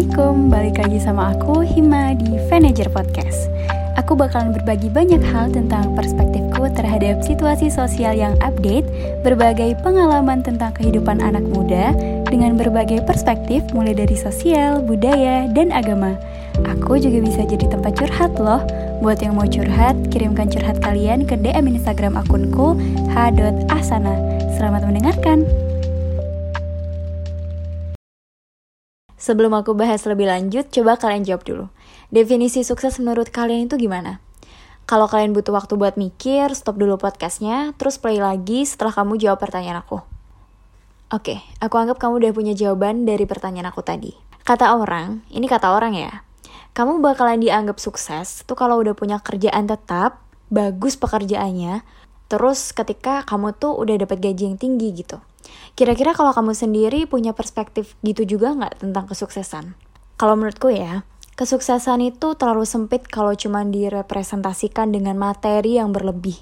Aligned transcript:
Assalamualaikum, 0.00 0.48
balik 0.48 0.76
lagi 0.80 0.96
sama 1.04 1.36
aku 1.36 1.60
Hima 1.60 2.16
di 2.16 2.32
Manager 2.48 2.88
Podcast. 2.88 3.52
Aku 4.00 4.16
bakalan 4.16 4.48
berbagi 4.56 4.88
banyak 4.88 5.20
hal 5.20 5.52
tentang 5.52 5.92
perspektifku 5.92 6.72
terhadap 6.72 7.20
situasi 7.20 7.68
sosial 7.68 8.16
yang 8.16 8.32
update, 8.40 8.88
berbagai 9.20 9.76
pengalaman 9.84 10.40
tentang 10.40 10.72
kehidupan 10.72 11.20
anak 11.20 11.44
muda, 11.44 11.92
dengan 12.32 12.56
berbagai 12.56 13.04
perspektif 13.04 13.60
mulai 13.76 13.92
dari 13.92 14.16
sosial, 14.16 14.80
budaya, 14.80 15.44
dan 15.52 15.68
agama. 15.68 16.16
Aku 16.64 16.96
juga 16.96 17.20
bisa 17.20 17.44
jadi 17.44 17.68
tempat 17.68 18.00
curhat 18.00 18.40
loh. 18.40 18.64
Buat 19.04 19.20
yang 19.20 19.36
mau 19.36 19.44
curhat, 19.44 20.00
kirimkan 20.08 20.48
curhat 20.48 20.80
kalian 20.80 21.28
ke 21.28 21.36
DM 21.36 21.76
Instagram 21.76 22.16
akunku 22.16 22.72
h.asana. 23.12 24.16
Selamat 24.56 24.80
mendengarkan. 24.88 25.69
Sebelum 29.20 29.52
aku 29.52 29.76
bahas 29.76 30.00
lebih 30.08 30.32
lanjut, 30.32 30.72
coba 30.72 30.96
kalian 30.96 31.28
jawab 31.28 31.44
dulu. 31.44 31.68
Definisi 32.08 32.64
sukses 32.64 32.96
menurut 32.96 33.28
kalian 33.28 33.68
itu 33.68 33.76
gimana? 33.76 34.24
Kalau 34.88 35.06
kalian 35.06 35.36
butuh 35.36 35.52
waktu 35.52 35.76
buat 35.76 36.00
mikir, 36.00 36.56
stop 36.56 36.80
dulu 36.80 36.96
podcastnya, 36.96 37.76
terus 37.76 38.00
play 38.00 38.16
lagi 38.16 38.64
setelah 38.64 38.96
kamu 38.96 39.20
jawab 39.20 39.38
pertanyaan 39.38 39.84
aku. 39.84 40.00
Oke, 41.12 41.44
aku 41.60 41.74
anggap 41.76 42.00
kamu 42.00 42.24
udah 42.24 42.32
punya 42.32 42.54
jawaban 42.56 43.04
dari 43.04 43.28
pertanyaan 43.28 43.68
aku 43.68 43.84
tadi. 43.84 44.16
Kata 44.40 44.72
orang, 44.72 45.20
ini 45.30 45.46
kata 45.46 45.68
orang 45.68 45.94
ya, 45.94 46.24
kamu 46.72 47.04
bakalan 47.04 47.44
dianggap 47.44 47.76
sukses 47.76 48.42
tuh 48.48 48.56
kalau 48.56 48.80
udah 48.80 48.96
punya 48.96 49.20
kerjaan 49.20 49.68
tetap, 49.68 50.24
bagus 50.48 50.96
pekerjaannya, 50.96 51.84
terus 52.32 52.72
ketika 52.72 53.22
kamu 53.28 53.52
tuh 53.52 53.76
udah 53.76 54.00
dapat 54.00 54.18
gaji 54.18 54.48
yang 54.48 54.56
tinggi 54.56 54.90
gitu. 54.96 55.20
Kira-kira 55.74 56.12
kalau 56.12 56.34
kamu 56.36 56.52
sendiri 56.52 57.08
punya 57.08 57.32
perspektif 57.32 57.96
gitu 58.04 58.26
juga 58.28 58.52
nggak 58.52 58.84
tentang 58.84 59.08
kesuksesan? 59.08 59.72
Kalau 60.20 60.36
menurutku 60.36 60.68
ya, 60.68 61.08
kesuksesan 61.40 62.04
itu 62.04 62.36
terlalu 62.36 62.68
sempit 62.68 63.08
kalau 63.08 63.32
cuma 63.32 63.64
direpresentasikan 63.64 64.92
dengan 64.92 65.16
materi 65.16 65.80
yang 65.80 65.96
berlebih. 65.96 66.36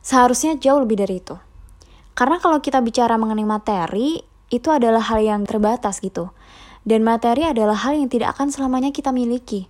Seharusnya 0.00 0.56
jauh 0.56 0.80
lebih 0.80 0.96
dari 1.02 1.20
itu. 1.20 1.36
Karena 2.16 2.40
kalau 2.40 2.64
kita 2.64 2.80
bicara 2.80 3.20
mengenai 3.20 3.44
materi, 3.44 4.24
itu 4.48 4.68
adalah 4.72 5.04
hal 5.12 5.20
yang 5.20 5.44
terbatas 5.44 6.00
gitu. 6.00 6.32
Dan 6.86 7.02
materi 7.04 7.44
adalah 7.44 7.76
hal 7.76 7.98
yang 7.98 8.08
tidak 8.08 8.38
akan 8.38 8.48
selamanya 8.48 8.94
kita 8.94 9.10
miliki. 9.12 9.68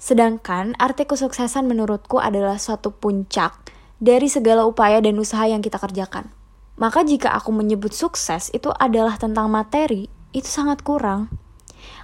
Sedangkan 0.00 0.74
arti 0.80 1.06
kesuksesan 1.06 1.68
menurutku 1.68 2.18
adalah 2.18 2.58
suatu 2.58 2.90
puncak 2.90 3.56
dari 4.02 4.26
segala 4.26 4.66
upaya 4.66 4.98
dan 4.98 5.20
usaha 5.20 5.44
yang 5.46 5.62
kita 5.62 5.78
kerjakan. 5.78 6.32
Maka 6.74 7.06
jika 7.06 7.30
aku 7.30 7.54
menyebut 7.54 7.94
sukses 7.94 8.50
itu 8.50 8.70
adalah 8.74 9.14
tentang 9.14 9.46
materi, 9.46 10.10
itu 10.34 10.50
sangat 10.50 10.82
kurang. 10.82 11.30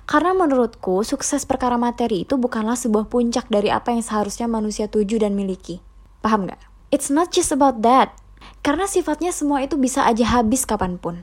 Karena 0.06 0.34
menurutku, 0.34 1.02
sukses 1.02 1.42
perkara 1.42 1.74
materi 1.74 2.22
itu 2.22 2.38
bukanlah 2.38 2.78
sebuah 2.78 3.10
puncak 3.10 3.50
dari 3.50 3.70
apa 3.70 3.90
yang 3.90 4.02
seharusnya 4.02 4.46
manusia 4.46 4.86
tuju 4.86 5.18
dan 5.22 5.34
miliki. 5.34 5.82
Paham 6.22 6.46
gak? 6.46 6.62
It's 6.94 7.10
not 7.10 7.34
just 7.34 7.50
about 7.54 7.82
that. 7.82 8.14
Karena 8.62 8.86
sifatnya 8.86 9.30
semua 9.30 9.62
itu 9.62 9.78
bisa 9.78 10.06
aja 10.06 10.38
habis 10.38 10.66
kapan 10.66 10.98
pun. 10.98 11.22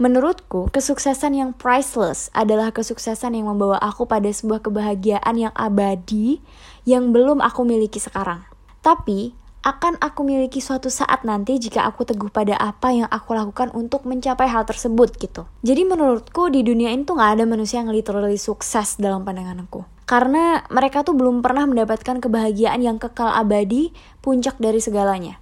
Menurutku, 0.00 0.70
kesuksesan 0.72 1.36
yang 1.36 1.50
priceless 1.52 2.32
adalah 2.32 2.72
kesuksesan 2.72 3.36
yang 3.36 3.50
membawa 3.50 3.76
aku 3.82 4.08
pada 4.08 4.30
sebuah 4.30 4.64
kebahagiaan 4.64 5.34
yang 5.36 5.54
abadi 5.54 6.40
yang 6.88 7.12
belum 7.12 7.44
aku 7.44 7.66
miliki 7.68 8.00
sekarang. 8.00 8.46
Tapi, 8.80 9.34
akan 9.66 9.98
aku 9.98 10.22
miliki 10.22 10.62
suatu 10.62 10.86
saat 10.86 11.26
nanti 11.26 11.58
jika 11.58 11.82
aku 11.82 12.06
teguh 12.06 12.30
pada 12.30 12.54
apa 12.54 12.94
yang 12.94 13.10
aku 13.10 13.34
lakukan 13.34 13.74
untuk 13.74 14.06
mencapai 14.06 14.46
hal 14.46 14.62
tersebut 14.62 15.18
gitu. 15.18 15.50
Jadi 15.66 15.82
menurutku 15.82 16.46
di 16.48 16.62
dunia 16.62 16.94
ini 16.94 17.02
tuh 17.02 17.18
gak 17.18 17.38
ada 17.38 17.44
manusia 17.44 17.82
yang 17.82 17.90
literally 17.90 18.38
sukses 18.38 18.96
dalam 18.96 19.26
pandanganku. 19.26 19.82
Karena 20.08 20.64
mereka 20.72 21.04
tuh 21.04 21.12
belum 21.12 21.44
pernah 21.44 21.68
mendapatkan 21.68 22.22
kebahagiaan 22.22 22.80
yang 22.80 22.96
kekal 22.96 23.28
abadi, 23.28 23.92
puncak 24.24 24.56
dari 24.56 24.80
segalanya. 24.80 25.36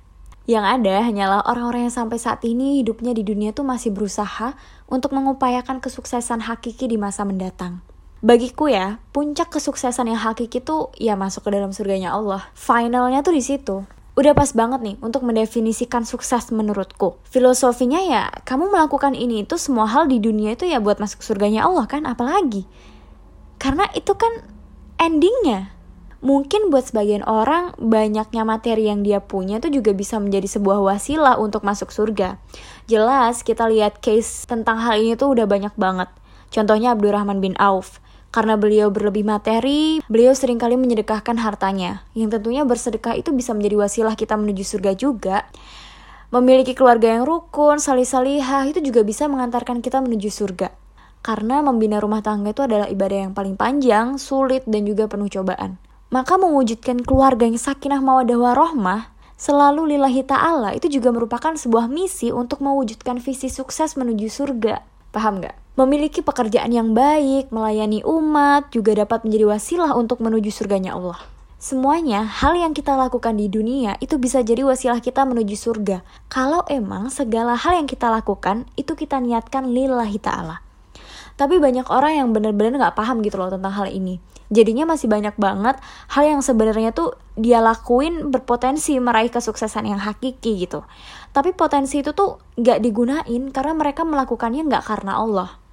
Yang 0.47 0.65
ada 0.79 0.95
hanyalah 1.07 1.41
orang-orang 1.47 1.91
yang 1.91 1.95
sampai 1.95 2.19
saat 2.19 2.43
ini 2.43 2.83
hidupnya 2.83 3.15
di 3.15 3.23
dunia 3.23 3.51
tuh 3.55 3.67
masih 3.67 3.95
berusaha 3.95 4.59
untuk 4.91 5.15
mengupayakan 5.15 5.79
kesuksesan 5.79 6.47
hakiki 6.47 6.91
di 6.91 6.99
masa 6.99 7.23
mendatang. 7.27 7.83
Bagiku 8.27 8.67
ya, 8.67 8.99
puncak 9.15 9.55
kesuksesan 9.55 10.11
yang 10.11 10.19
hakiki 10.19 10.59
tuh 10.63 10.91
ya 10.99 11.15
masuk 11.15 11.47
ke 11.47 11.51
dalam 11.55 11.71
surganya 11.71 12.11
Allah. 12.11 12.47
Finalnya 12.59 13.23
tuh 13.23 13.39
di 13.39 13.43
situ. 13.43 13.87
Udah 14.17 14.33
pas 14.33 14.49
banget 14.57 14.81
nih 14.81 14.97
untuk 15.05 15.29
mendefinisikan 15.29 16.09
sukses 16.09 16.49
menurutku. 16.49 17.21
Filosofinya 17.29 18.01
ya, 18.01 18.33
kamu 18.49 18.73
melakukan 18.73 19.13
ini 19.13 19.45
itu 19.45 19.61
semua 19.61 19.85
hal 19.85 20.09
di 20.09 20.17
dunia 20.17 20.57
itu 20.57 20.65
ya 20.65 20.81
buat 20.81 20.97
masuk 20.97 21.21
surganya 21.21 21.69
Allah 21.69 21.85
kan, 21.85 22.09
apalagi. 22.09 22.65
Karena 23.61 23.85
itu 23.93 24.17
kan 24.17 24.41
endingnya. 24.97 25.77
Mungkin 26.25 26.73
buat 26.73 26.89
sebagian 26.89 27.29
orang, 27.29 27.77
banyaknya 27.77 28.41
materi 28.49 28.89
yang 28.89 29.05
dia 29.05 29.21
punya 29.21 29.61
itu 29.61 29.69
juga 29.69 29.93
bisa 29.93 30.17
menjadi 30.17 30.49
sebuah 30.49 30.81
wasilah 30.81 31.37
untuk 31.37 31.61
masuk 31.61 31.93
surga. 31.93 32.41
Jelas, 32.89 33.45
kita 33.45 33.69
lihat 33.69 34.01
case 34.01 34.49
tentang 34.49 34.81
hal 34.81 34.97
ini 34.97 35.13
tuh 35.21 35.37
udah 35.37 35.45
banyak 35.45 35.77
banget. 35.77 36.09
Contohnya 36.49 36.97
Abdurrahman 36.97 37.45
bin 37.45 37.53
Auf. 37.61 38.01
Karena 38.37 38.61
beliau 38.61 38.93
berlebih 38.93 39.25
materi, 39.25 40.05
beliau 40.13 40.37
sering 40.37 40.61
kali 40.61 40.77
menyedekahkan 40.77 41.41
hartanya, 41.41 42.05
yang 42.13 42.29
tentunya 42.29 42.69
bersedekah 42.69 43.17
itu 43.17 43.33
bisa 43.33 43.57
menjadi 43.57 43.81
wasilah 43.81 44.13
kita 44.13 44.37
menuju 44.37 44.61
surga 44.61 44.93
juga. 44.93 45.49
Memiliki 46.29 46.77
keluarga 46.77 47.17
yang 47.17 47.25
rukun, 47.25 47.81
salih-salihah 47.81 48.69
itu 48.69 48.85
juga 48.85 49.01
bisa 49.09 49.25
mengantarkan 49.25 49.81
kita 49.81 50.05
menuju 50.05 50.29
surga. 50.29 50.69
Karena 51.25 51.65
membina 51.65 51.97
rumah 51.97 52.21
tangga 52.21 52.53
itu 52.53 52.61
adalah 52.61 52.93
ibadah 52.93 53.25
yang 53.25 53.33
paling 53.33 53.57
panjang, 53.57 54.21
sulit, 54.21 54.69
dan 54.69 54.85
juga 54.85 55.09
penuh 55.09 55.33
cobaan. 55.33 55.81
Maka 56.13 56.37
mewujudkan 56.37 57.09
keluarga 57.09 57.49
yang 57.49 57.57
sakinah 57.57 58.05
mawadah 58.05 58.37
warohmah, 58.37 59.17
selalu 59.41 59.97
lillahi 59.97 60.29
ta'ala 60.29 60.77
itu 60.77 60.93
juga 60.93 61.09
merupakan 61.09 61.57
sebuah 61.57 61.89
misi 61.89 62.29
untuk 62.37 62.61
mewujudkan 62.61 63.17
visi 63.17 63.49
sukses 63.49 63.97
menuju 63.97 64.29
surga. 64.29 64.85
Paham 65.09 65.41
nggak? 65.41 65.66
Memiliki 65.77 66.25
pekerjaan 66.25 66.73
yang 66.73 66.97
baik, 66.97 67.53
melayani 67.53 68.01
umat, 68.01 68.73
juga 68.73 68.97
dapat 68.97 69.29
menjadi 69.29 69.45
wasilah 69.45 69.93
untuk 69.93 70.25
menuju 70.25 70.49
surganya 70.49 70.97
Allah. 70.97 71.21
Semuanya, 71.61 72.25
hal 72.25 72.57
yang 72.57 72.73
kita 72.73 72.97
lakukan 72.97 73.37
di 73.37 73.53
dunia 73.53 74.01
itu 74.01 74.17
bisa 74.17 74.41
jadi 74.41 74.65
wasilah 74.65 75.05
kita 75.05 75.29
menuju 75.29 75.53
surga. 75.53 76.01
Kalau 76.33 76.65
emang 76.73 77.13
segala 77.13 77.61
hal 77.61 77.77
yang 77.77 77.85
kita 77.85 78.09
lakukan 78.09 78.65
itu 78.81 78.97
kita 78.97 79.21
niatkan 79.21 79.69
lillahi 79.69 80.17
ta'ala. 80.17 80.65
Tapi 81.37 81.61
banyak 81.61 81.93
orang 81.93 82.25
yang 82.25 82.29
benar-benar 82.33 82.81
gak 82.81 82.97
paham 82.97 83.21
gitu 83.21 83.37
loh 83.37 83.53
tentang 83.53 83.77
hal 83.77 83.93
ini. 83.93 84.17
Jadinya 84.49 84.89
masih 84.89 85.13
banyak 85.13 85.37
banget 85.37 85.77
hal 86.09 86.25
yang 86.25 86.41
sebenarnya 86.41 86.97
tuh 86.97 87.21
dia 87.37 87.61
lakuin 87.61 88.33
berpotensi 88.33 88.97
meraih 88.97 89.29
kesuksesan 89.29 89.85
yang 89.85 90.01
hakiki 90.01 90.57
gitu. 90.57 90.89
Tapi 91.37 91.53
potensi 91.53 92.01
itu 92.01 92.17
tuh 92.17 92.41
gak 92.57 92.81
digunain 92.81 93.53
karena 93.53 93.77
mereka 93.77 94.09
melakukannya 94.09 94.65
gak 94.73 94.89
karena 94.89 95.21
Allah 95.21 95.66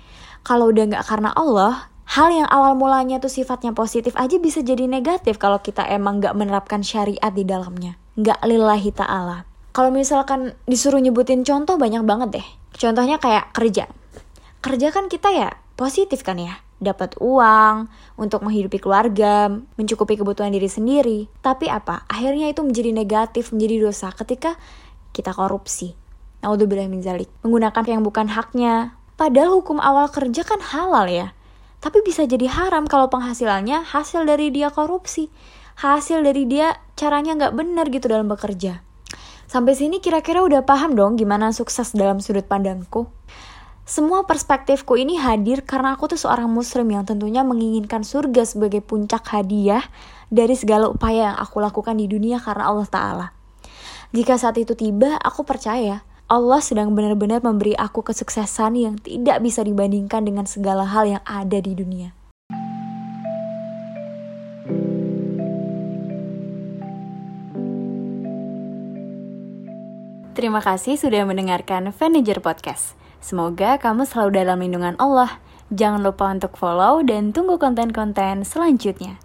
kalau 0.44 0.70
udah 0.76 0.84
nggak 0.92 1.08
karena 1.08 1.32
Allah, 1.32 1.88
hal 2.04 2.28
yang 2.30 2.48
awal 2.52 2.76
mulanya 2.76 3.18
tuh 3.24 3.32
sifatnya 3.32 3.72
positif 3.72 4.12
aja 4.20 4.36
bisa 4.38 4.60
jadi 4.60 4.86
negatif 4.92 5.40
kalau 5.40 5.64
kita 5.64 5.88
emang 5.88 6.20
nggak 6.20 6.36
menerapkan 6.36 6.84
syariat 6.84 7.32
di 7.32 7.48
dalamnya. 7.48 7.96
Nggak 8.20 8.44
lillahi 8.44 8.92
ta'ala. 8.92 9.48
Kalau 9.74 9.90
misalkan 9.90 10.54
disuruh 10.70 11.02
nyebutin 11.02 11.42
contoh 11.42 11.80
banyak 11.82 12.06
banget 12.06 12.30
deh. 12.44 12.48
Contohnya 12.78 13.18
kayak 13.18 13.56
kerja. 13.56 13.90
Kerja 14.62 14.88
kan 14.94 15.10
kita 15.10 15.34
ya 15.34 15.50
positif 15.74 16.22
kan 16.22 16.38
ya. 16.38 16.62
Dapat 16.84 17.18
uang 17.24 17.88
untuk 18.20 18.44
menghidupi 18.44 18.78
keluarga, 18.84 19.50
mencukupi 19.80 20.20
kebutuhan 20.20 20.52
diri 20.52 20.68
sendiri. 20.68 21.32
Tapi 21.40 21.72
apa? 21.72 22.04
Akhirnya 22.12 22.52
itu 22.52 22.62
menjadi 22.62 22.92
negatif, 22.92 23.56
menjadi 23.56 23.88
dosa 23.90 24.12
ketika 24.12 24.60
kita 25.16 25.32
korupsi. 25.32 25.96
Naudzubillah 26.44 26.92
min 26.92 27.00
zalik. 27.00 27.32
Menggunakan 27.42 27.82
yang 27.88 28.04
bukan 28.04 28.28
haknya, 28.28 29.00
Padahal 29.14 29.62
hukum 29.62 29.78
awal 29.78 30.10
kerja 30.10 30.42
kan 30.42 30.58
halal 30.60 31.06
ya. 31.06 31.38
Tapi 31.84 32.02
bisa 32.02 32.24
jadi 32.24 32.48
haram 32.48 32.88
kalau 32.88 33.12
penghasilannya 33.12 33.84
hasil 33.84 34.26
dari 34.26 34.50
dia 34.50 34.72
korupsi. 34.74 35.30
Hasil 35.78 36.24
dari 36.24 36.48
dia 36.50 36.80
caranya 36.96 37.36
nggak 37.38 37.54
benar 37.54 37.86
gitu 37.94 38.10
dalam 38.10 38.32
bekerja. 38.32 38.82
Sampai 39.46 39.78
sini 39.78 40.02
kira-kira 40.02 40.42
udah 40.42 40.66
paham 40.66 40.98
dong 40.98 41.14
gimana 41.14 41.54
sukses 41.54 41.94
dalam 41.94 42.18
sudut 42.18 42.48
pandangku? 42.48 43.06
Semua 43.84 44.24
perspektifku 44.24 44.96
ini 44.96 45.20
hadir 45.20 45.68
karena 45.68 46.00
aku 46.00 46.16
tuh 46.16 46.16
seorang 46.16 46.48
muslim 46.48 46.88
yang 46.88 47.04
tentunya 47.04 47.44
menginginkan 47.44 48.08
surga 48.08 48.48
sebagai 48.48 48.80
puncak 48.80 49.28
hadiah 49.28 49.84
dari 50.32 50.56
segala 50.56 50.88
upaya 50.88 51.36
yang 51.36 51.38
aku 51.38 51.60
lakukan 51.60 52.00
di 52.00 52.08
dunia 52.08 52.40
karena 52.40 52.72
Allah 52.72 52.88
Ta'ala. 52.88 53.28
Jika 54.16 54.40
saat 54.40 54.56
itu 54.56 54.72
tiba, 54.72 55.20
aku 55.20 55.44
percaya 55.44 56.08
Allah 56.28 56.62
sedang 56.64 56.96
benar-benar 56.96 57.44
memberi 57.44 57.76
aku 57.76 58.04
kesuksesan 58.04 58.80
yang 58.80 58.96
tidak 59.00 59.44
bisa 59.44 59.64
dibandingkan 59.64 60.24
dengan 60.24 60.44
segala 60.44 60.88
hal 60.88 61.08
yang 61.08 61.24
ada 61.28 61.60
di 61.60 61.74
dunia. 61.76 62.12
Terima 70.34 70.60
kasih 70.60 71.00
sudah 71.00 71.24
mendengarkan 71.24 71.96
Manager 71.96 72.44
Podcast. 72.44 73.00
Semoga 73.24 73.80
kamu 73.80 74.04
selalu 74.04 74.30
dalam 74.44 74.60
lindungan 74.60 75.00
Allah 75.00 75.40
Jangan 75.74 76.06
lupa 76.06 76.30
untuk 76.30 76.54
follow 76.54 77.02
dan 77.02 77.34
tunggu 77.34 77.58
konten-konten 77.58 78.46
selanjutnya. 78.46 79.18